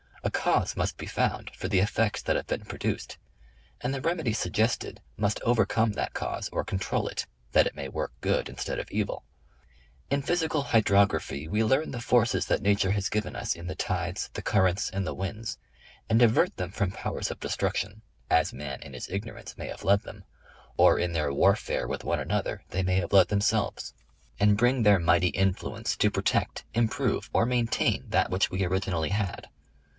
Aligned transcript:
A 0.23 0.31
cause 0.31 0.75
must 0.75 0.97
be 0.97 1.05
found 1.07 1.51
for 1.55 1.67
the 1.67 1.79
effects 1.79 2.21
that 2.23 2.35
have 2.35 2.47
been 2.47 2.65
produced, 2.65 3.17
and 3.81 3.93
the 3.93 4.01
remedy 4.01 4.33
suggested 4.33 4.99
must 5.17 5.41
overcome 5.41 5.93
that 5.93 6.13
cause 6.13 6.49
or 6.49 6.63
control 6.63 7.07
it, 7.07 7.25
that 7.53 7.65
it 7.67 7.75
may 7.75 7.87
work 7.87 8.11
good 8.21 8.49
instead 8.49 8.79
of 8.79 8.89
evil. 8.91 9.25
In 10.09 10.21
Physical 10.21 10.61
Hydro 10.63 11.05
graphy 11.05 11.47
we 11.47 11.63
learn 11.63 11.91
the 11.91 12.01
forces 12.01 12.47
that 12.47 12.61
nature 12.61 12.91
has 12.91 13.09
given 13.09 13.35
us 13.35 13.55
in 13.55 13.67
the 13.67 13.75
tides, 13.75 14.29
the 14.33 14.41
currents 14.41 14.89
and 14.89 15.05
the 15.05 15.13
winds, 15.13 15.57
and 16.09 16.19
divert 16.19 16.55
them 16.57 16.71
from 16.71 16.91
powers 16.91 17.29
of 17.29 17.39
destruction, 17.39 18.01
as 18.29 18.53
man 18.53 18.81
in 18.81 18.93
his 18.93 19.09
ignorance 19.09 19.57
may 19.57 19.67
have 19.67 19.83
led 19.83 20.01
them, 20.01 20.23
or 20.77 20.97
in 20.97 21.13
their 21.13 21.31
warfare 21.33 21.87
with 21.87 22.03
one 22.03 22.19
another 22.19 22.63
they 22.69 22.81
may 22.81 22.95
have 22.97 23.13
led 23.13 23.27
themselves; 23.27 23.89
The 23.89 23.89
Sttrvey 23.89 23.97
of 23.97 23.97
the 23.97 24.11
Coast. 24.11 24.49
69 24.49 24.49
and 24.49 24.57
bring 24.75 24.83
their 24.83 24.99
mighty 24.99 25.29
influence 25.29 25.95
to 25.97 26.11
protect, 26.11 26.63
improve 26.73 27.29
or 27.33 27.45
maintain 27.45 28.05
that 28.09 28.31
which 28.31 28.49
we 28.49 28.63
originally 28.65 29.09
had. 29.09 29.47